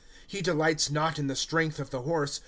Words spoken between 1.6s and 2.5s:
of the horse.